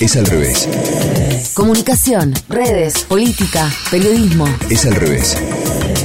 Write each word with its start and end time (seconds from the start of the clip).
Es 0.00 0.16
al 0.16 0.24
revés. 0.24 0.66
Comunicación, 1.54 2.32
redes, 2.48 3.04
política, 3.04 3.70
periodismo. 3.90 4.46
Es 4.70 4.86
al 4.86 4.94
revés. 4.94 5.36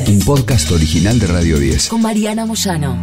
Un 0.07 0.19
podcast 0.19 0.69
original 0.71 1.17
de 1.17 1.27
Radio 1.27 1.57
10. 1.57 1.87
Con 1.87 2.01
Mariana 2.01 2.45
Moyano. 2.45 2.93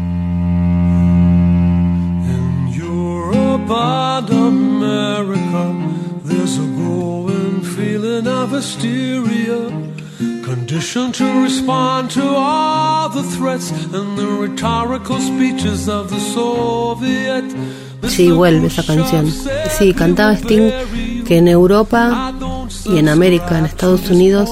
In 2.29 2.75
Europe 2.75 3.73
and 3.73 4.31
America, 4.31 5.74
there's 6.26 6.58
a 6.58 6.67
growing 6.76 7.63
feeling 7.63 8.27
of 8.27 8.53
hysteria. 8.53 9.92
Conditioned 10.53 11.14
to 11.14 11.24
respond 11.42 12.10
to 12.10 12.22
all 12.22 13.08
the 13.08 13.22
threats 13.22 13.71
and 13.71 14.19
the 14.19 14.26
rhetorical 14.26 15.19
speeches 15.19 15.88
of 15.88 16.10
the 16.10 16.20
Soviet. 16.20 17.45
Sí, 18.06 18.30
vuelve 18.30 18.66
esa 18.66 18.83
canción. 18.83 19.33
Sí, 19.78 19.95
cantaba 19.95 20.34
Sting 20.34 20.70
que 21.24 21.38
en 21.38 21.48
Europa 21.48 22.34
y 22.84 22.98
en 22.98 23.09
América, 23.09 23.59
en 23.59 23.65
Estados 23.65 24.10
Unidos, 24.10 24.51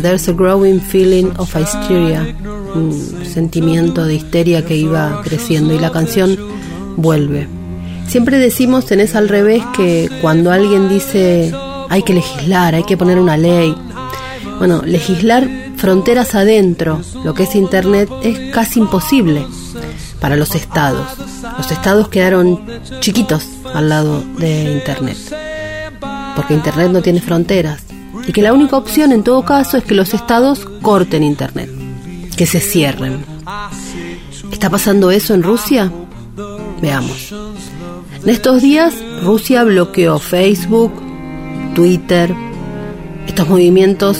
there's 0.00 0.26
a 0.28 0.32
growing 0.32 0.80
feeling 0.80 1.30
of 1.36 1.54
hysteria, 1.54 2.34
un 2.74 2.94
sentimiento 3.26 4.06
de 4.06 4.14
histeria 4.14 4.64
que 4.64 4.78
iba 4.78 5.20
creciendo 5.22 5.74
y 5.74 5.78
la 5.78 5.92
canción 5.92 6.38
vuelve. 6.96 7.48
Siempre 8.06 8.38
decimos 8.38 8.90
en 8.92 9.00
esa 9.00 9.18
al 9.18 9.28
revés 9.28 9.62
que 9.76 10.08
cuando 10.22 10.50
alguien 10.50 10.88
dice 10.88 11.52
hay 11.90 12.02
que 12.02 12.14
legislar, 12.14 12.74
hay 12.74 12.84
que 12.84 12.96
poner 12.96 13.18
una 13.18 13.36
ley, 13.36 13.74
bueno, 14.58 14.82
legislar 14.84 15.48
fronteras 15.76 16.34
adentro, 16.34 17.00
lo 17.24 17.34
que 17.34 17.44
es 17.44 17.54
Internet, 17.54 18.08
es 18.22 18.52
casi 18.52 18.80
imposible 18.80 19.46
para 20.20 20.36
los 20.36 20.54
estados. 20.54 21.06
Los 21.58 21.70
estados 21.70 22.08
quedaron 22.08 22.60
chiquitos 23.00 23.46
al 23.74 23.88
lado 23.88 24.22
de 24.38 24.72
Internet, 24.72 25.16
porque 26.36 26.54
Internet 26.54 26.90
no 26.90 27.02
tiene 27.02 27.20
fronteras. 27.20 27.82
Y 28.26 28.32
que 28.32 28.40
la 28.40 28.54
única 28.54 28.76
opción 28.78 29.12
en 29.12 29.22
todo 29.22 29.44
caso 29.44 29.76
es 29.76 29.84
que 29.84 29.94
los 29.94 30.14
estados 30.14 30.64
corten 30.80 31.22
Internet, 31.22 31.68
que 32.36 32.46
se 32.46 32.60
cierren. 32.60 33.24
¿Está 34.50 34.70
pasando 34.70 35.10
eso 35.10 35.34
en 35.34 35.42
Rusia? 35.42 35.92
Veamos. 36.80 37.34
En 38.22 38.30
estos 38.30 38.62
días 38.62 38.94
Rusia 39.22 39.64
bloqueó 39.64 40.18
Facebook, 40.18 40.92
Twitter. 41.74 42.34
Estos 43.26 43.48
movimientos 43.48 44.18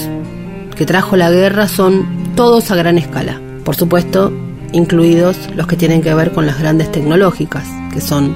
que 0.74 0.86
trajo 0.86 1.16
la 1.16 1.30
guerra 1.30 1.68
son 1.68 2.06
todos 2.34 2.70
a 2.70 2.76
gran 2.76 2.98
escala. 2.98 3.40
Por 3.64 3.76
supuesto, 3.76 4.32
incluidos 4.72 5.36
los 5.54 5.66
que 5.66 5.76
tienen 5.76 6.02
que 6.02 6.14
ver 6.14 6.32
con 6.32 6.46
las 6.46 6.58
grandes 6.58 6.90
tecnológicas, 6.90 7.64
que 7.92 8.00
son 8.00 8.34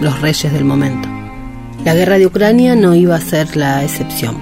los 0.00 0.20
reyes 0.20 0.52
del 0.52 0.64
momento. 0.64 1.08
La 1.84 1.94
guerra 1.94 2.18
de 2.18 2.26
Ucrania 2.26 2.74
no 2.74 2.94
iba 2.94 3.14
a 3.14 3.20
ser 3.20 3.56
la 3.56 3.84
excepción. 3.84 4.36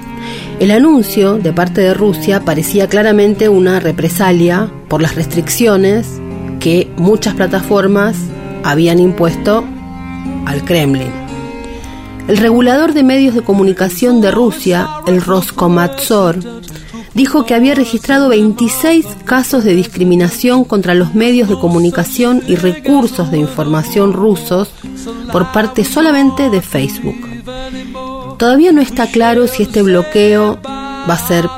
El 0.61 0.71
anuncio 0.71 1.39
de 1.39 1.53
parte 1.53 1.81
de 1.81 1.95
Rusia 1.95 2.45
parecía 2.45 2.89
claramente 2.89 3.49
una 3.49 3.79
represalia 3.79 4.71
por 4.89 5.01
las 5.01 5.15
restricciones 5.15 6.21
que 6.59 6.91
muchas 6.97 7.35
plataformas 7.35 8.17
habían 8.65 8.99
impuesto 8.99 9.65
al 10.47 10.65
Kremlin. 10.65 11.13
El 12.27 12.37
regulador 12.39 12.93
de 12.93 13.05
medios 13.05 13.35
de 13.35 13.43
comunicación 13.43 14.21
de 14.21 14.31
Rusia, 14.31 14.89
el 15.07 15.23
Roskomnadzor, 15.23 16.39
dijo 17.19 17.45
que 17.45 17.55
había 17.55 17.75
registrado 17.75 18.29
26 18.29 19.05
casos 19.25 19.65
de 19.65 19.75
discriminación 19.75 20.63
contra 20.63 20.95
los 20.95 21.17
medios 21.17 21.49
de 21.49 21.59
comunicación 21.59 22.45
y 22.47 22.55
recursos 22.55 23.33
de 23.33 23.39
información 23.39 24.13
rusos 24.13 24.71
por 25.33 25.51
parte 25.51 25.85
solamente 25.85 26.49
de 26.49 26.63
Facebook. 26.63 27.17
Todavía 28.39 28.71
no 28.71 28.81
está 28.81 29.09
claro 29.09 29.49
si 29.49 29.65
este 29.65 29.83
bloqueo 29.83 30.61
va 30.65 31.15
a 31.15 31.19
ser 31.19 31.49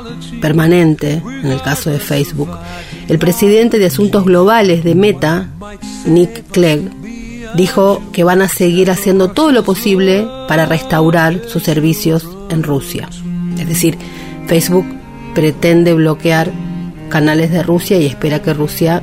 permanente 0.41 1.21
en 1.43 1.51
el 1.51 1.61
caso 1.61 1.91
de 1.91 1.99
Facebook. 1.99 2.49
El 3.07 3.19
presidente 3.19 3.77
de 3.77 3.85
Asuntos 3.85 4.25
Globales 4.25 4.83
de 4.83 4.95
Meta, 4.95 5.51
Nick 6.07 6.43
Clegg, 6.49 6.89
dijo 7.55 8.01
que 8.11 8.23
van 8.23 8.41
a 8.41 8.47
seguir 8.47 8.89
haciendo 8.89 9.29
todo 9.29 9.51
lo 9.51 9.63
posible 9.63 10.27
para 10.47 10.65
restaurar 10.65 11.39
sus 11.47 11.61
servicios 11.61 12.27
en 12.49 12.63
Rusia. 12.63 13.07
Es 13.59 13.67
decir, 13.67 13.95
Facebook 14.47 15.00
pretende 15.33 15.93
bloquear 15.93 16.51
canales 17.09 17.51
de 17.51 17.63
Rusia 17.63 17.99
y 17.99 18.05
espera 18.05 18.41
que 18.41 18.53
Rusia 18.53 19.01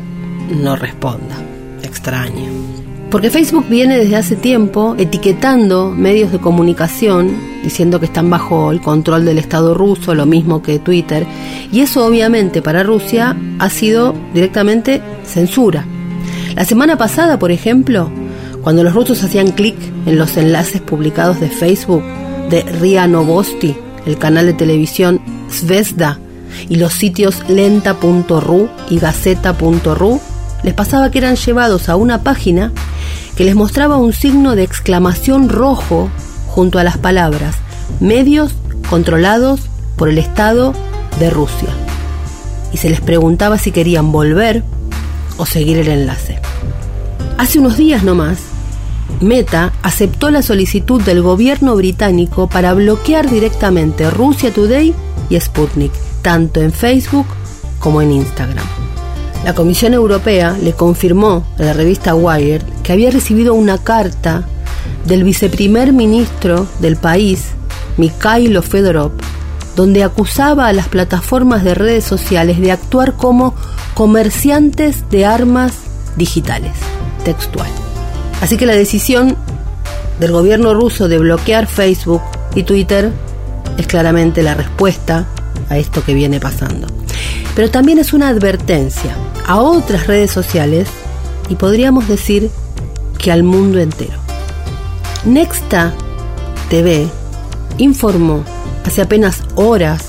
no 0.51 0.77
responda. 0.77 1.37
Extraño. 1.83 2.69
Porque 3.11 3.31
Facebook 3.31 3.67
viene 3.69 3.97
desde 3.97 4.17
hace 4.17 4.37
tiempo 4.37 4.95
etiquetando 4.99 5.91
medios 5.91 6.31
de 6.31 6.39
comunicación, 6.39 7.35
diciendo 7.63 8.01
que 8.01 8.07
están 8.07 8.29
bajo 8.29 8.71
el 8.71 8.83
control 8.83 9.25
del 9.25 9.39
Estado 9.39 9.73
ruso, 9.73 10.15
lo 10.15 10.27
mismo 10.27 10.63
que 10.63 10.79
Twitter, 10.79 11.27
y 11.73 11.81
eso 11.81 12.05
obviamente 12.05 12.61
para 12.61 12.83
Rusia 12.83 13.35
ha 13.59 13.71
sido 13.71 14.15
directamente 14.35 15.01
censura. 15.25 15.87
La 16.55 16.67
semana 16.67 16.99
pasada, 16.99 17.39
por 17.39 17.51
ejemplo, 17.51 18.11
cuando 18.63 18.85
los 18.85 18.95
rusos 18.95 19.25
hacían 19.25 19.53
clic 19.53 19.77
en 20.05 20.19
los 20.19 20.37
enlaces 20.37 20.83
publicados 20.83 21.41
de 21.41 21.49
Facebook 21.49 22.03
de 22.51 22.63
RIA 22.63 23.07
Novosti, 23.07 23.75
el 24.09 24.19
canal 24.19 24.47
de 24.47 24.55
televisión 24.55 25.21
Zvezda, 25.51 26.19
y 26.69 26.77
los 26.77 26.95
sitios 26.95 27.43
lenta.ru 27.49 28.69
y 28.91 28.99
gaceta.ru, 28.99 30.21
les 30.63 30.75
pasaba 30.75 31.11
que 31.11 31.19
eran 31.19 31.37
llevados 31.37 31.89
a 31.89 31.97
una 31.97 32.23
página 32.23 32.73
que 33.37 33.45
les 33.45 33.55
mostraba 33.55 33.99
un 33.99 34.13
signo 34.13 34.57
de 34.57 34.65
exclamación 34.65 35.49
rojo 35.49 36.11
junto 36.49 36.79
a 36.79 36.85
las 36.85 36.99
palabras 36.99 37.55
medios 38.01 38.55
controlados 38.89 39.61
por 39.97 40.09
el 40.09 40.19
Estado 40.19 40.73
de 41.21 41.31
Rusia. 41.31 41.69
Y 42.73 42.79
se 42.79 42.91
les 42.91 43.01
preguntaba 43.01 43.59
si 43.59 43.73
querían 43.73 44.11
volver 44.11 44.63
o 45.37 45.47
seguir 45.47 45.79
el 45.79 45.89
enlace. 45.89 46.41
Hace 47.37 47.59
unos 47.59 47.77
días 47.77 48.03
nomás, 48.03 48.39
Meta 49.21 49.73
aceptó 49.83 50.31
la 50.31 50.43
solicitud 50.43 51.03
del 51.03 51.23
gobierno 51.23 51.75
británico 51.75 52.49
para 52.49 52.75
bloquear 52.75 53.29
directamente 53.29 54.11
Rusia 54.11 54.53
Today 54.53 54.95
y 55.29 55.41
Sputnik, 55.41 55.93
tanto 56.23 56.61
en 56.61 56.73
Facebook 56.73 57.27
como 57.79 58.03
en 58.03 58.13
Instagram. 58.13 58.65
La 59.45 59.55
Comisión 59.55 59.95
Europea 59.95 60.57
le 60.61 60.73
confirmó 60.73 61.45
a 61.59 61.63
la 61.63 61.73
revista 61.73 62.15
Wired 62.15 62.63
que 62.83 62.93
había 62.93 63.11
recibido 63.11 63.55
una 63.55 63.79
carta 63.79 64.47
del 65.05 65.25
viceprimer 65.25 65.93
ministro 65.93 66.67
del 66.81 66.97
país, 66.97 67.47
Mikhailo 67.97 68.63
Fedorov, 68.63 69.13
donde 69.75 70.03
acusaba 70.03 70.67
a 70.67 70.73
las 70.73 70.89
plataformas 70.89 71.65
de 71.65 71.75
redes 71.75 72.05
sociales 72.05 72.61
de 72.61 72.73
actuar 72.73 73.15
como 73.15 73.55
comerciantes 73.95 75.09
de 75.09 75.25
armas 75.25 75.73
digitales. 76.17 76.73
Textual. 77.25 77.88
Así 78.41 78.57
que 78.57 78.67
la 78.67 78.75
decisión 78.75 79.37
del 80.21 80.33
gobierno 80.33 80.75
ruso 80.75 81.09
de 81.09 81.19
bloquear 81.19 81.67
Facebook 81.67 82.23
y 82.55 82.63
Twitter 82.63 83.11
es 83.77 83.87
claramente 83.87 84.43
la 84.43 84.55
respuesta 84.55 85.27
a 85.69 85.79
esto 85.79 86.05
que 86.05 86.15
viene 86.15 86.41
pasando. 86.41 86.87
Pero 87.55 87.71
también 87.71 87.99
es 87.99 88.13
una 88.13 88.29
advertencia 88.29 89.17
a 89.47 89.61
otras 89.61 90.07
redes 90.07 90.31
sociales 90.31 90.89
y 91.49 91.57
podríamos 91.57 92.09
decir 92.09 92.51
que 93.19 93.33
al 93.33 93.43
mundo 93.43 93.79
entero. 93.79 94.19
Nexta 95.25 95.93
TV 96.71 97.09
informó 97.79 98.45
hace 98.85 99.03
apenas 99.03 99.43
horas 99.55 100.05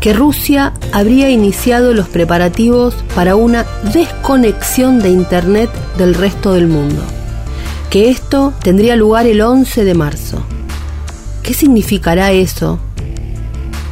que 0.00 0.12
Rusia 0.12 0.72
habría 0.92 1.30
iniciado 1.30 1.94
los 1.94 2.08
preparativos 2.08 2.94
para 3.14 3.36
una 3.36 3.64
desconexión 3.92 5.00
de 5.00 5.10
Internet 5.10 5.70
del 5.96 6.14
resto 6.14 6.52
del 6.52 6.66
mundo, 6.66 7.02
que 7.92 8.08
esto 8.08 8.54
tendría 8.62 8.96
lugar 8.96 9.26
el 9.26 9.42
11 9.42 9.84
de 9.84 9.92
marzo. 9.92 10.42
¿Qué 11.42 11.52
significará 11.52 12.32
eso? 12.32 12.78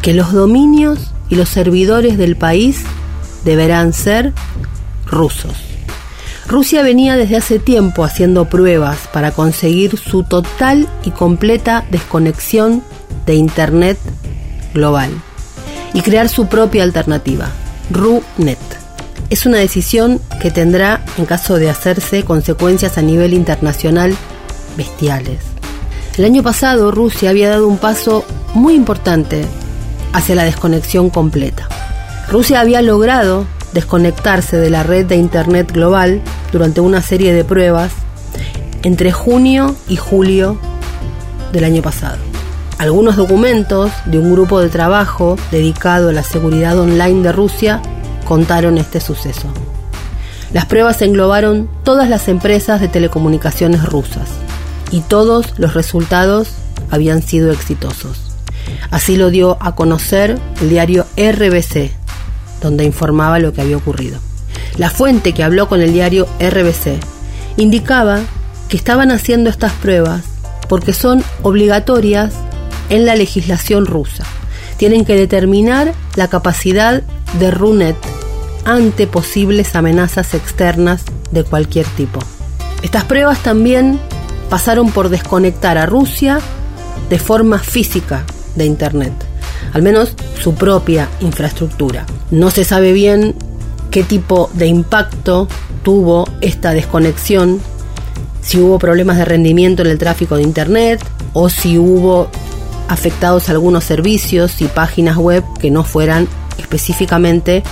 Que 0.00 0.14
los 0.14 0.32
dominios 0.32 1.10
y 1.28 1.34
los 1.34 1.50
servidores 1.50 2.16
del 2.16 2.34
país 2.34 2.80
deberán 3.44 3.92
ser 3.92 4.32
rusos. 5.04 5.52
Rusia 6.46 6.82
venía 6.82 7.16
desde 7.16 7.36
hace 7.36 7.58
tiempo 7.58 8.02
haciendo 8.02 8.46
pruebas 8.46 9.00
para 9.12 9.32
conseguir 9.32 9.98
su 9.98 10.22
total 10.22 10.88
y 11.04 11.10
completa 11.10 11.84
desconexión 11.90 12.82
de 13.26 13.34
Internet 13.34 13.98
global 14.72 15.10
y 15.92 16.00
crear 16.00 16.30
su 16.30 16.46
propia 16.46 16.84
alternativa, 16.84 17.50
RuNet. 17.90 18.79
Es 19.30 19.46
una 19.46 19.58
decisión 19.58 20.20
que 20.42 20.50
tendrá, 20.50 21.04
en 21.16 21.24
caso 21.24 21.54
de 21.54 21.70
hacerse, 21.70 22.24
consecuencias 22.24 22.98
a 22.98 23.02
nivel 23.02 23.32
internacional 23.32 24.16
bestiales. 24.76 25.38
El 26.16 26.24
año 26.24 26.42
pasado 26.42 26.90
Rusia 26.90 27.30
había 27.30 27.50
dado 27.50 27.68
un 27.68 27.78
paso 27.78 28.24
muy 28.54 28.74
importante 28.74 29.44
hacia 30.12 30.34
la 30.34 30.42
desconexión 30.42 31.10
completa. 31.10 31.68
Rusia 32.28 32.58
había 32.58 32.82
logrado 32.82 33.46
desconectarse 33.72 34.56
de 34.56 34.68
la 34.68 34.82
red 34.82 35.06
de 35.06 35.14
Internet 35.14 35.70
global 35.70 36.20
durante 36.50 36.80
una 36.80 37.00
serie 37.00 37.32
de 37.32 37.44
pruebas 37.44 37.92
entre 38.82 39.12
junio 39.12 39.76
y 39.86 39.94
julio 39.94 40.58
del 41.52 41.62
año 41.62 41.82
pasado. 41.82 42.18
Algunos 42.78 43.14
documentos 43.14 43.92
de 44.06 44.18
un 44.18 44.32
grupo 44.32 44.58
de 44.58 44.70
trabajo 44.70 45.36
dedicado 45.52 46.08
a 46.08 46.12
la 46.12 46.24
seguridad 46.24 46.76
online 46.76 47.22
de 47.22 47.30
Rusia 47.30 47.80
contaron 48.30 48.78
este 48.78 49.00
suceso. 49.00 49.48
Las 50.52 50.66
pruebas 50.66 51.02
englobaron 51.02 51.68
todas 51.82 52.08
las 52.08 52.28
empresas 52.28 52.80
de 52.80 52.86
telecomunicaciones 52.86 53.84
rusas 53.84 54.28
y 54.92 55.00
todos 55.00 55.58
los 55.58 55.74
resultados 55.74 56.50
habían 56.92 57.22
sido 57.22 57.50
exitosos. 57.50 58.20
Así 58.92 59.16
lo 59.16 59.30
dio 59.30 59.58
a 59.58 59.74
conocer 59.74 60.38
el 60.60 60.70
diario 60.70 61.06
RBC, 61.16 61.90
donde 62.62 62.84
informaba 62.84 63.40
lo 63.40 63.52
que 63.52 63.62
había 63.62 63.76
ocurrido. 63.76 64.20
La 64.76 64.90
fuente 64.90 65.32
que 65.32 65.42
habló 65.42 65.68
con 65.68 65.80
el 65.80 65.92
diario 65.92 66.28
RBC 66.38 67.00
indicaba 67.56 68.20
que 68.68 68.76
estaban 68.76 69.10
haciendo 69.10 69.50
estas 69.50 69.72
pruebas 69.72 70.22
porque 70.68 70.92
son 70.92 71.24
obligatorias 71.42 72.32
en 72.90 73.06
la 73.06 73.16
legislación 73.16 73.86
rusa. 73.86 74.22
Tienen 74.76 75.04
que 75.04 75.16
determinar 75.16 75.94
la 76.14 76.28
capacidad 76.28 77.02
de 77.40 77.50
RUNET 77.50 77.96
ante 78.64 79.06
posibles 79.06 79.74
amenazas 79.74 80.34
externas 80.34 81.02
de 81.30 81.44
cualquier 81.44 81.86
tipo. 81.86 82.20
Estas 82.82 83.04
pruebas 83.04 83.42
también 83.42 83.98
pasaron 84.48 84.90
por 84.90 85.08
desconectar 85.08 85.78
a 85.78 85.86
Rusia 85.86 86.40
de 87.08 87.18
forma 87.18 87.58
física 87.58 88.24
de 88.56 88.66
Internet, 88.66 89.12
al 89.72 89.82
menos 89.82 90.14
su 90.40 90.54
propia 90.54 91.08
infraestructura. 91.20 92.06
No 92.30 92.50
se 92.50 92.64
sabe 92.64 92.92
bien 92.92 93.34
qué 93.90 94.02
tipo 94.02 94.50
de 94.54 94.66
impacto 94.66 95.48
tuvo 95.82 96.28
esta 96.40 96.72
desconexión 96.72 97.60
si 98.42 98.58
hubo 98.58 98.78
problemas 98.78 99.18
de 99.18 99.24
rendimiento 99.24 99.82
en 99.82 99.88
el 99.88 99.98
tráfico 99.98 100.36
de 100.36 100.42
Internet 100.42 101.04
o 101.32 101.48
si 101.48 101.78
hubo 101.78 102.28
afectados 102.88 103.48
algunos 103.48 103.84
servicios 103.84 104.60
y 104.60 104.66
páginas 104.66 105.16
web 105.16 105.44
que 105.60 105.70
no 105.70 105.84
fueran 105.84 106.26
específicamente 106.58 107.62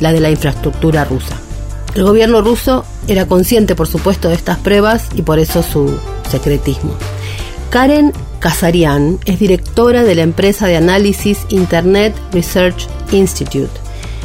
la 0.00 0.12
de 0.12 0.20
la 0.20 0.30
infraestructura 0.30 1.04
rusa. 1.04 1.36
El 1.94 2.04
gobierno 2.04 2.42
ruso 2.42 2.84
era 3.08 3.26
consciente, 3.26 3.74
por 3.74 3.88
supuesto, 3.88 4.28
de 4.28 4.34
estas 4.34 4.58
pruebas 4.58 5.08
y 5.14 5.22
por 5.22 5.38
eso 5.38 5.62
su 5.62 5.98
secretismo. 6.30 6.92
Karen 7.70 8.12
Kazarian 8.38 9.18
es 9.24 9.38
directora 9.38 10.04
de 10.04 10.14
la 10.14 10.22
empresa 10.22 10.66
de 10.66 10.76
análisis 10.76 11.46
Internet 11.48 12.14
Research 12.32 12.86
Institute 13.12 13.72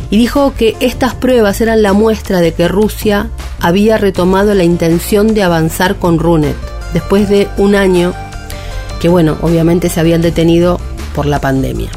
y 0.09 0.17
dijo 0.17 0.53
que 0.57 0.75
estas 0.81 1.15
pruebas 1.15 1.61
eran 1.61 1.81
la 1.81 1.93
muestra 1.93 2.41
de 2.41 2.53
que 2.53 2.67
Rusia 2.67 3.29
había 3.61 3.97
retomado 3.97 4.53
la 4.53 4.65
intención 4.65 5.33
de 5.33 5.43
avanzar 5.43 5.95
con 5.95 6.19
Runet 6.19 6.55
después 6.93 7.29
de 7.29 7.47
un 7.57 7.75
año 7.75 8.13
que, 8.99 9.07
bueno, 9.07 9.37
obviamente 9.41 9.89
se 9.89 9.99
habían 9.99 10.21
detenido 10.21 10.79
por 11.15 11.25
la 11.25 11.39
pandemia. 11.39 11.89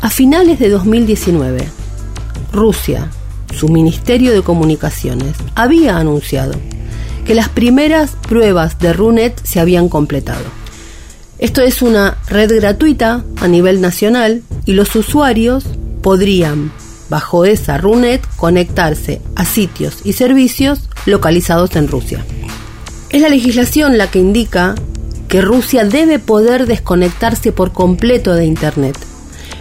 A 0.00 0.10
finales 0.10 0.58
de 0.58 0.68
2019, 0.68 1.68
Rusia, 2.52 3.10
su 3.54 3.68
Ministerio 3.68 4.32
de 4.32 4.42
Comunicaciones, 4.42 5.36
había 5.54 5.96
anunciado 5.96 6.52
que 7.24 7.34
las 7.34 7.48
primeras 7.48 8.12
pruebas 8.28 8.78
de 8.78 8.92
RUNET 8.92 9.40
se 9.44 9.60
habían 9.60 9.88
completado. 9.88 10.44
Esto 11.38 11.62
es 11.62 11.80
una 11.80 12.18
red 12.28 12.54
gratuita 12.54 13.24
a 13.40 13.48
nivel 13.48 13.80
nacional 13.80 14.42
y 14.66 14.72
los 14.72 14.94
usuarios 14.94 15.64
podrían 16.02 16.72
bajo 17.08 17.44
esa 17.44 17.78
RUNET 17.78 18.22
conectarse 18.36 19.20
a 19.36 19.44
sitios 19.44 19.98
y 20.04 20.12
servicios 20.12 20.88
localizados 21.06 21.76
en 21.76 21.88
Rusia. 21.88 22.24
Es 23.10 23.22
la 23.22 23.28
legislación 23.28 23.98
la 23.98 24.10
que 24.10 24.20
indica 24.20 24.74
que 25.28 25.40
Rusia 25.40 25.84
debe 25.84 26.18
poder 26.18 26.66
desconectarse 26.66 27.52
por 27.52 27.72
completo 27.72 28.34
de 28.34 28.44
Internet 28.44 28.96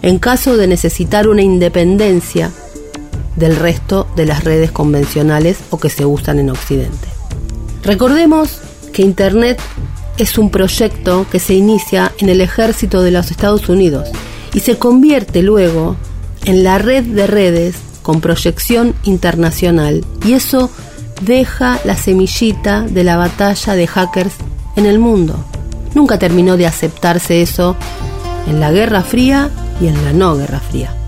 en 0.01 0.19
caso 0.19 0.57
de 0.57 0.67
necesitar 0.67 1.27
una 1.27 1.41
independencia 1.41 2.51
del 3.39 3.55
resto 3.55 4.07
de 4.15 4.25
las 4.25 4.43
redes 4.43 4.71
convencionales 4.71 5.57
o 5.69 5.79
que 5.79 5.89
se 5.89 6.05
usan 6.05 6.39
en 6.39 6.49
Occidente. 6.49 7.07
Recordemos 7.83 8.59
que 8.93 9.01
Internet 9.01 9.59
es 10.17 10.37
un 10.37 10.49
proyecto 10.51 11.25
que 11.31 11.39
se 11.39 11.53
inicia 11.53 12.11
en 12.19 12.29
el 12.29 12.41
ejército 12.41 13.01
de 13.01 13.11
los 13.11 13.31
Estados 13.31 13.69
Unidos 13.69 14.09
y 14.53 14.59
se 14.59 14.77
convierte 14.77 15.41
luego 15.41 15.95
en 16.45 16.63
la 16.63 16.77
red 16.77 17.03
de 17.03 17.25
redes 17.27 17.75
con 18.01 18.21
proyección 18.21 18.95
internacional 19.03 20.05
y 20.25 20.33
eso 20.33 20.69
deja 21.21 21.79
la 21.85 21.95
semillita 21.95 22.81
de 22.81 23.03
la 23.03 23.17
batalla 23.17 23.75
de 23.75 23.87
hackers 23.87 24.33
en 24.75 24.85
el 24.85 24.99
mundo. 24.99 25.35
Nunca 25.95 26.19
terminó 26.19 26.57
de 26.57 26.67
aceptarse 26.67 27.41
eso 27.41 27.75
en 28.47 28.59
la 28.59 28.71
Guerra 28.71 29.01
Fría 29.01 29.49
y 29.81 29.87
en 29.87 30.03
la 30.03 30.13
no 30.13 30.35
Guerra 30.35 30.59
Fría. 30.59 30.98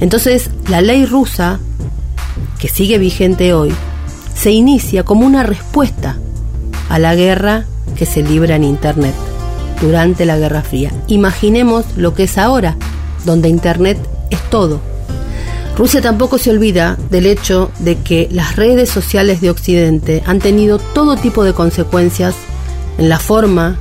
Entonces, 0.00 0.50
la 0.68 0.80
ley 0.80 1.06
rusa, 1.06 1.58
que 2.58 2.68
sigue 2.68 2.98
vigente 2.98 3.52
hoy, 3.54 3.72
se 4.34 4.50
inicia 4.50 5.02
como 5.02 5.26
una 5.26 5.42
respuesta 5.42 6.16
a 6.88 6.98
la 6.98 7.14
guerra 7.14 7.64
que 7.96 8.06
se 8.06 8.22
libra 8.22 8.56
en 8.56 8.64
Internet 8.64 9.14
durante 9.80 10.24
la 10.26 10.38
Guerra 10.38 10.62
Fría. 10.62 10.92
Imaginemos 11.06 11.84
lo 11.96 12.14
que 12.14 12.24
es 12.24 12.38
ahora, 12.38 12.76
donde 13.24 13.48
Internet 13.48 13.98
es 14.30 14.40
todo. 14.50 14.80
Rusia 15.76 16.00
tampoco 16.00 16.38
se 16.38 16.50
olvida 16.50 16.96
del 17.10 17.26
hecho 17.26 17.70
de 17.80 17.98
que 17.98 18.28
las 18.30 18.56
redes 18.56 18.88
sociales 18.88 19.40
de 19.40 19.50
Occidente 19.50 20.22
han 20.26 20.38
tenido 20.38 20.78
todo 20.78 21.16
tipo 21.16 21.44
de 21.44 21.52
consecuencias 21.52 22.34
en 22.96 23.10
la 23.10 23.18
forma 23.18 23.78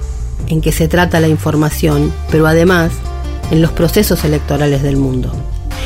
en 0.48 0.62
que 0.62 0.74
se 0.74 0.88
trata 0.88 1.22
la 1.22 1.30
información, 1.30 2.14
pero 2.30 2.48
además 2.48 2.92
en 3.52 3.62
los 3.62 3.72
procesos 3.72 4.26
electorales 4.26 4.84
del 4.84 4.98
mundo. 4.98 5.32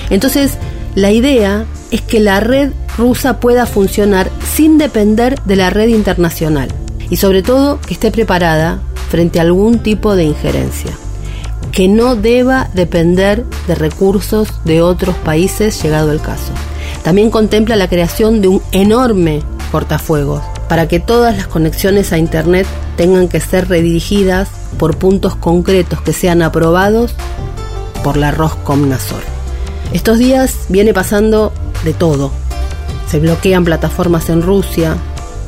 Entonces, 0.10 0.58
la 0.96 1.12
idea 1.12 1.66
es 1.92 2.02
que 2.02 2.20
la 2.20 2.40
red 2.40 2.72
rusa 2.98 3.40
pueda 3.40 3.66
funcionar 3.66 4.30
sin 4.54 4.78
depender 4.78 5.40
de 5.44 5.56
la 5.56 5.70
red 5.70 5.88
internacional 5.88 6.70
y 7.10 7.18
sobre 7.18 7.44
todo 7.44 7.80
que 7.82 7.94
esté 7.94 8.12
preparada 8.12 8.80
frente 9.10 9.40
a 9.40 9.44
algún 9.44 9.80
tipo 9.80 10.16
de 10.16 10.26
injerencia 10.26 10.92
que 11.72 11.88
no 11.88 12.16
deba 12.16 12.70
depender 12.74 13.46
de 13.68 13.76
recursos 13.76 14.50
de 14.66 14.82
otros 14.82 15.16
países 15.16 15.82
llegado 15.82 16.12
el 16.12 16.20
caso. 16.20 16.52
También 17.04 17.30
contempla 17.30 17.76
la 17.76 17.88
creación 17.88 18.42
de 18.42 18.48
un 18.48 18.62
enorme 18.72 19.42
portafuegos 19.72 20.42
para 20.68 20.88
que 20.88 21.00
todas 21.00 21.38
las 21.38 21.48
conexiones 21.48 22.12
a 22.12 22.18
Internet 22.18 22.68
tengan 22.98 23.28
que 23.28 23.40
ser 23.40 23.70
redirigidas 23.70 24.50
por 24.78 24.98
puntos 24.98 25.36
concretos 25.36 26.02
que 26.02 26.14
sean 26.14 26.42
aprobados 26.42 27.14
por 28.04 28.18
la 28.18 28.32
Roskomnadzor. 28.32 29.39
Estos 29.94 30.20
días 30.20 30.68
viene 30.70 30.94
pasando 30.94 31.52
de 31.84 31.94
todo. 31.94 32.32
Se 33.08 33.20
bloquean 33.20 33.66
plataformas 33.66 34.30
en 34.30 34.44
Rusia, 34.44 34.96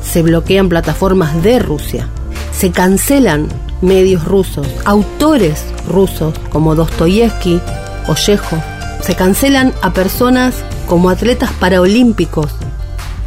se 0.02 0.22
bloquean 0.22 0.68
plataformas 0.68 1.40
de 1.44 1.60
Rusia, 1.60 2.08
se 2.52 2.72
cancelan 2.72 3.46
medios 3.82 4.24
rusos, 4.24 4.66
autores 4.84 5.64
rusos 5.88 6.34
como 6.50 6.74
Dostoyevsky 6.74 7.60
o. 8.08 8.16
Se 8.16 9.14
cancelan 9.14 9.72
a 9.80 9.92
personas 9.92 10.54
como 10.88 11.08
atletas 11.08 11.50
paraolímpicos 11.52 12.52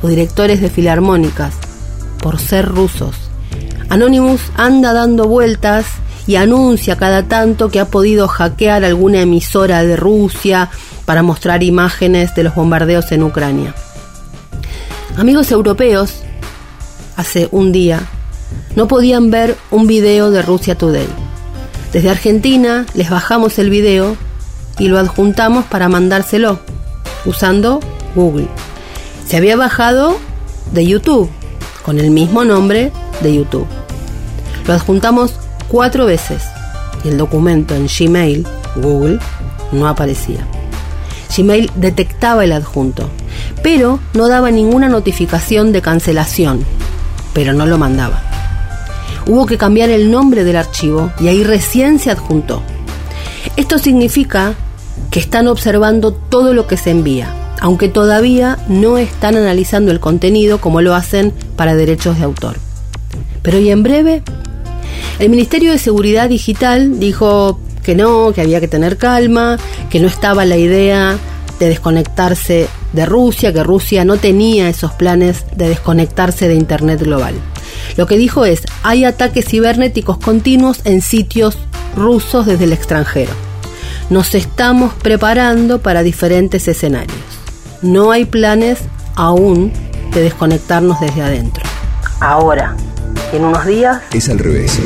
o 0.01 0.07
directores 0.07 0.60
de 0.60 0.69
filarmónicas 0.69 1.55
por 2.22 2.39
ser 2.39 2.67
rusos. 2.67 3.15
Anonymous 3.89 4.41
anda 4.57 4.93
dando 4.93 5.27
vueltas 5.29 5.86
y 6.27 6.36
anuncia 6.36 6.98
cada 6.98 7.24
tanto 7.24 7.70
que 7.70 7.79
ha 7.79 7.86
podido 7.86 8.27
hackear 8.27 8.84
alguna 8.84 9.22
emisora 9.22 9.84
de 9.84 9.96
Rusia 9.96 10.70
para 11.05 11.24
mostrar 11.24 11.63
imágenes 11.63 12.34
de 12.36 12.44
los 12.44 12.55
bombardeos 12.55 13.12
en 13.12 13.24
Ucrania. 13.24 13.75
Amigos 15.17 15.51
europeos, 15.51 16.22
hace 17.15 17.48
un 17.51 17.72
día, 17.72 18.01
no 18.75 18.88
podían 18.88 19.32
ver 19.32 19.55
un 19.72 19.88
video 19.88 20.32
de 20.32 20.41
Rusia 20.41 20.75
Today. 20.77 21.08
Desde 21.94 22.10
Argentina 22.10 22.86
les 22.94 23.10
bajamos 23.10 23.58
el 23.60 23.70
video 23.70 24.17
y 24.79 24.88
lo 24.88 25.00
adjuntamos 25.00 25.65
para 25.65 25.88
mandárselo 25.88 26.60
usando 27.25 27.79
Google. 28.15 28.48
Se 29.25 29.38
había 29.38 29.55
bajado 29.55 30.17
de 30.72 30.86
YouTube 30.86 31.29
con 31.84 32.00
el 32.00 32.12
mismo 32.12 32.44
nombre 32.44 32.91
de 33.22 33.36
YouTube. 33.36 33.67
Lo 34.67 34.74
adjuntamos 34.74 35.36
cuatro 35.67 36.05
veces 36.05 36.43
y 37.03 37.10
el 37.10 37.17
documento 37.17 37.75
en 37.75 37.88
Gmail, 37.88 38.48
Google, 38.75 39.19
no 39.72 39.88
aparecía. 39.88 40.45
Gmail 41.36 41.72
detectaba 41.75 42.43
el 42.43 42.53
adjunto, 42.53 43.10
pero 43.62 44.00
no 44.13 44.27
daba 44.27 44.51
ninguna 44.51 44.89
notificación 44.89 45.72
de 45.72 45.81
cancelación, 45.81 46.65
pero 47.34 47.53
no 47.53 47.65
lo 47.65 47.77
mandaba. 47.77 48.22
Hubo 49.27 49.45
que 49.45 49.57
cambiar 49.57 49.89
el 49.89 50.12
nombre 50.12 50.43
del 50.43 50.55
archivo 50.55 51.12
y 51.19 51.27
ahí 51.27 51.43
recién 51.43 52.00
se 52.00 52.12
adjuntó. 52.12 52.62
Esto 53.57 53.79
significa 53.79 54.53
que 55.10 55.19
están 55.19 55.48
observando 55.48 56.13
todo 56.13 56.53
lo 56.53 56.67
que 56.67 56.77
se 56.77 56.91
envía, 56.91 57.34
aunque 57.60 57.89
todavía 57.89 58.60
no 58.67 58.98
están 58.98 59.36
analizando 59.36 59.91
el 59.91 60.00
contenido 60.00 60.60
como 60.60 60.81
lo 60.81 60.93
hacen 60.93 61.34
para 61.55 61.75
derechos 61.75 62.17
de 62.17 62.25
autor. 62.25 62.57
Pero 63.41 63.60
y 63.60 63.69
en 63.69 63.84
breve, 63.84 64.24
El 65.17 65.29
Ministerio 65.29 65.72
de 65.72 65.79
Seguridad 65.79 66.27
Digital 66.27 67.00
dijo 67.00 67.57
que 67.84 67.95
no, 67.95 68.34
que 68.34 68.41
había 68.41 68.60
que 68.60 68.67
tener 68.67 68.98
calma, 68.98 69.57
que 69.89 70.01
no 70.01 70.07
estaba 70.07 70.43
la 70.43 70.57
idea 70.57 71.17
de 71.57 71.69
desconectarse 71.69 72.67
de 72.91 73.05
Rusia, 73.05 73.53
que 73.53 73.63
Rusia 73.63 74.03
no 74.03 74.17
tenía 74.17 74.67
esos 74.67 74.91
planes 74.91 75.45
de 75.55 75.69
desconectarse 75.69 76.50
de 76.50 76.55
Internet 76.55 77.01
global. 77.01 77.36
Lo 77.95 78.07
que 78.07 78.17
dijo 78.17 78.43
es, 78.43 78.63
hay 78.84 79.05
ataques 79.05 79.45
cibernéticos 79.45 80.17
continuos 80.17 80.81
en 80.84 81.01
sitios 81.01 81.57
rusos 81.95 82.45
desde 82.45 82.65
el 82.65 82.74
extranjero. 82.74 83.31
Nos 84.10 84.36
estamos 84.36 84.93
preparando 84.95 85.79
para 85.79 86.03
diferentes 86.03 86.67
escenarios. 86.67 87.17
No 87.81 88.12
hay 88.12 88.25
planes 88.25 88.79
aún 89.15 89.72
de 90.13 90.22
desconectarnos 90.22 91.00
desde 91.00 91.22
adentro. 91.22 91.63
Ahora, 92.19 92.75
en 93.34 93.46
unos 93.46 93.65
días... 93.65 94.01
Es 94.13 94.29
al 94.29 94.39
revés. 94.39 94.79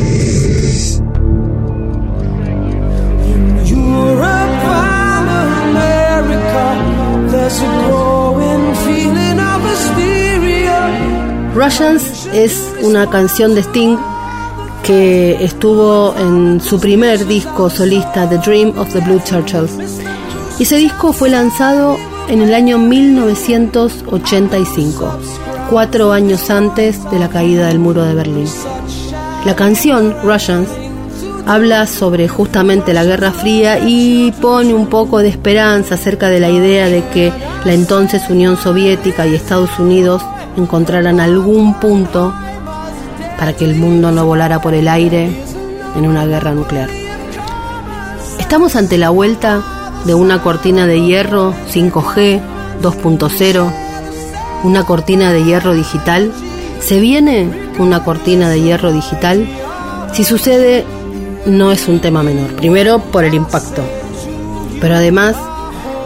Russians 11.55 12.29
es 12.33 12.73
una 12.81 13.09
canción 13.09 13.55
de 13.55 13.61
Sting 13.61 13.97
que 14.83 15.41
estuvo 15.43 16.13
en 16.17 16.61
su 16.61 16.79
primer 16.79 17.25
disco 17.27 17.69
solista 17.69 18.29
The 18.29 18.37
Dream 18.37 18.77
of 18.77 18.93
the 18.93 19.01
Blue 19.01 19.19
Churchills. 19.25 19.73
Y 20.57 20.63
ese 20.63 20.77
disco 20.77 21.11
fue 21.13 21.29
lanzado 21.29 21.97
en 22.27 22.41
el 22.41 22.53
año 22.53 22.77
1985, 22.77 25.19
cuatro 25.69 26.11
años 26.11 26.49
antes 26.49 27.09
de 27.11 27.19
la 27.19 27.29
caída 27.29 27.67
del 27.67 27.79
muro 27.79 28.03
de 28.03 28.15
Berlín. 28.15 28.47
La 29.45 29.55
canción 29.55 30.15
Russians 30.23 30.67
habla 31.45 31.87
sobre 31.87 32.27
justamente 32.27 32.93
la 32.93 33.03
Guerra 33.03 33.31
Fría 33.31 33.79
y 33.79 34.31
pone 34.41 34.73
un 34.73 34.87
poco 34.87 35.19
de 35.19 35.29
esperanza 35.29 35.95
acerca 35.95 36.29
de 36.29 36.39
la 36.39 36.49
idea 36.49 36.87
de 36.87 37.03
que 37.05 37.31
la 37.65 37.73
entonces 37.73 38.29
Unión 38.29 38.57
Soviética 38.57 39.25
y 39.27 39.35
Estados 39.35 39.79
Unidos 39.79 40.21
encontraran 40.57 41.19
algún 41.19 41.79
punto 41.79 42.33
para 43.37 43.53
que 43.53 43.65
el 43.65 43.75
mundo 43.75 44.11
no 44.11 44.25
volara 44.25 44.61
por 44.61 44.73
el 44.73 44.87
aire 44.87 45.29
en 45.95 46.07
una 46.07 46.25
guerra 46.25 46.51
nuclear. 46.53 46.89
Estamos 48.39 48.75
ante 48.75 48.97
la 48.97 49.09
vuelta 49.09 49.61
de 50.05 50.13
una 50.13 50.41
cortina 50.41 50.85
de 50.87 51.01
hierro 51.01 51.53
5G 51.71 52.41
2.0, 52.81 53.88
una 54.63 54.85
cortina 54.85 55.31
de 55.31 55.43
hierro 55.43 55.73
digital. 55.73 56.31
¿Se 56.81 56.99
viene 56.99 57.49
una 57.77 58.03
cortina 58.03 58.49
de 58.49 58.61
hierro 58.61 58.91
digital? 58.91 59.47
Si 60.13 60.23
sucede, 60.23 60.85
no 61.45 61.71
es 61.71 61.87
un 61.87 61.99
tema 61.99 62.23
menor. 62.23 62.53
Primero, 62.55 62.99
por 62.99 63.23
el 63.23 63.33
impacto, 63.33 63.81
pero 64.79 64.95
además 64.95 65.35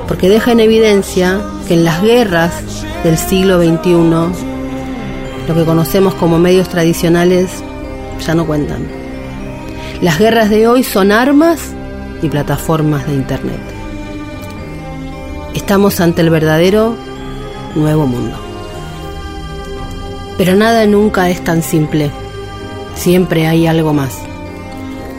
porque 0.08 0.30
deja 0.30 0.52
en 0.52 0.60
evidencia 0.60 1.42
que 1.68 1.76
en 1.76 1.86
las 1.86 2.02
guerras 2.02 2.54
del 3.04 3.18
siglo 3.18 3.58
XXI, 3.58 3.94
lo 5.48 5.56
que 5.56 5.66
conocemos 5.66 6.14
como 6.16 6.40
medios 6.40 6.70
tradicionales 6.70 7.50
ya 8.26 8.36
no 8.36 8.46
cuentan. 8.46 8.88
Las 10.02 10.20
guerras 10.20 10.50
de 10.50 10.68
hoy 10.68 10.84
son 10.84 11.12
armas 11.12 11.60
y 12.22 12.30
plataformas 12.30 13.08
de 13.08 13.14
Internet. 13.14 13.60
Estamos 15.54 16.00
ante 16.02 16.22
el 16.22 16.30
verdadero 16.30 16.96
nuevo 17.76 18.06
mundo. 18.06 18.38
Pero 20.38 20.56
nada 20.56 20.86
nunca 20.86 21.30
es 21.30 21.44
tan 21.44 21.62
simple. 21.62 22.12
Siempre 22.96 23.48
hay 23.48 23.68
algo 23.68 23.94
más. 23.94 24.18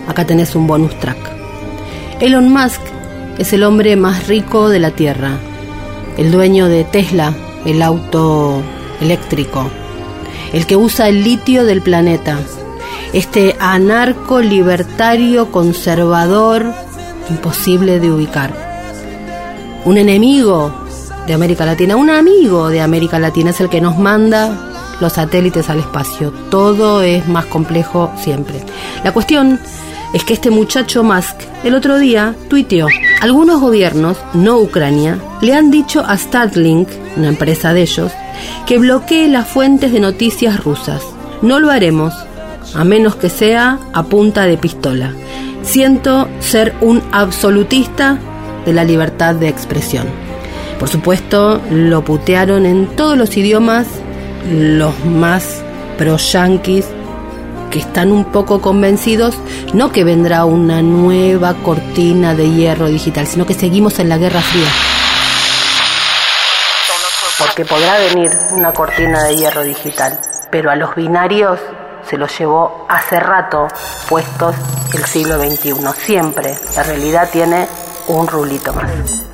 Acá 0.07 0.27
tenés 0.27 0.55
un 0.55 0.67
bonus 0.67 0.99
track. 0.99 1.19
Elon 2.21 2.53
Musk 2.53 2.81
es 3.39 3.53
el 3.53 3.65
hombre 3.65 3.97
más 3.97 4.29
rico 4.29 4.69
de 4.69 4.79
la 4.79 4.91
Tierra, 4.91 5.39
el 6.17 6.31
dueño 6.31 6.69
de 6.69 6.85
Tesla, 6.85 7.35
el 7.65 7.83
auto 7.83 8.63
eléctrico, 9.01 9.69
el 10.53 10.67
que 10.67 10.77
usa 10.77 11.09
el 11.09 11.25
litio 11.25 11.65
del 11.65 11.83
planeta, 11.83 12.39
este 13.13 13.57
anarco 13.59 14.41
libertario 14.41 15.51
conservador 15.51 16.73
imposible 17.31 17.99
de 17.99 18.13
ubicar. 18.13 18.53
Un 19.85 19.99
enemigo 19.99 20.84
de 21.27 21.35
América 21.35 21.65
Latina, 21.65 21.97
un 21.97 22.11
amigo 22.11 22.69
de 22.69 22.81
América 22.81 23.19
Latina 23.19 23.51
es 23.51 23.61
el 23.61 23.69
que 23.69 23.81
nos 23.81 23.99
manda 23.99 24.51
los 25.01 25.15
satélites 25.15 25.71
al 25.71 25.81
espacio. 25.81 26.33
Todo 26.51 27.03
es 27.03 27.27
más 27.29 27.47
complejo 27.47 28.13
siempre. 28.17 28.61
La 29.03 29.13
cuestión 29.13 29.59
es 30.13 30.25
que 30.25 30.35
este 30.35 30.51
muchacho 30.51 31.03
Musk 31.03 31.37
el 31.65 31.75
otro 31.75 31.99
día 31.99 32.35
tuiteó, 32.49 32.87
algunos 33.21 33.61
gobiernos, 33.61 34.17
no 34.35 34.59
Ucrania, 34.59 35.19
le 35.41 35.55
han 35.55 35.71
dicho 35.71 36.05
a 36.07 36.17
Starlink, 36.17 36.89
una 37.17 37.29
empresa 37.29 37.73
de 37.73 37.83
ellos, 37.83 38.13
que 38.67 38.79
bloquee 38.79 39.29
las 39.29 39.49
fuentes 39.49 39.93
de 39.93 40.01
noticias 40.01 40.63
rusas. 40.63 41.03
No 41.43 41.59
lo 41.59 41.71
haremos, 41.71 42.15
a 42.75 42.85
menos 42.85 43.17
que 43.17 43.31
sea 43.31 43.79
a 43.93 44.03
punta 44.05 44.47
de 44.47 44.57
pistola. 44.57 45.13
Siento 45.63 46.29
ser 46.41 46.75
un 46.81 47.03
absolutista 47.13 48.19
de 48.67 48.73
la 48.73 48.85
libertad 48.85 49.35
de 49.35 49.49
expresión. 49.49 50.24
Por 50.79 50.89
supuesto, 50.89 51.61
lo 51.71 52.05
putearon 52.05 52.67
en 52.67 52.87
todos 52.97 53.17
los 53.17 53.37
idiomas, 53.37 53.87
los 54.51 55.05
más 55.05 55.63
pro-yanquis 55.97 56.87
que 57.71 57.79
están 57.79 58.13
un 58.13 58.27
poco 58.27 58.61
convencidos, 58.61 59.37
no 59.73 59.91
que 59.91 60.05
vendrá 60.05 60.45
una 60.45 60.83
nueva 60.83 61.55
cortina 61.55 62.35
de 62.35 62.51
hierro 62.51 62.87
digital, 62.87 63.27
sino 63.27 63.47
que 63.47 63.55
seguimos 63.55 63.99
en 63.99 64.09
la 64.09 64.19
Guerra 64.19 64.41
Fría. 64.41 64.69
Porque 67.39 67.65
podrá 67.65 67.99
venir 67.99 68.31
una 68.53 68.73
cortina 68.73 69.25
de 69.25 69.37
hierro 69.37 69.63
digital, 69.63 70.19
pero 70.51 70.71
a 70.71 70.77
los 70.77 70.95
binarios 70.95 71.59
se 72.09 72.17
los 72.17 72.37
llevó 72.39 72.87
hace 72.89 73.19
rato 73.19 73.67
puestos 74.09 74.55
el 74.95 75.05
siglo 75.05 75.39
XXI. 75.39 75.75
Siempre 75.97 76.57
la 76.77 76.83
realidad 76.83 77.29
tiene 77.33 77.67
un 78.07 78.29
rulito 78.29 78.73
más. 78.73 79.34